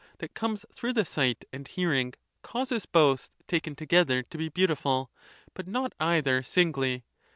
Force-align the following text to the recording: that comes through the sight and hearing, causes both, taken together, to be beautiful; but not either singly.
that 0.17 0.33
comes 0.33 0.65
through 0.73 0.91
the 0.93 1.05
sight 1.05 1.45
and 1.53 1.67
hearing, 1.67 2.11
causes 2.41 2.87
both, 2.87 3.29
taken 3.47 3.75
together, 3.75 4.23
to 4.23 4.35
be 4.39 4.49
beautiful; 4.49 5.11
but 5.53 5.67
not 5.67 5.93
either 5.99 6.41
singly. 6.41 7.03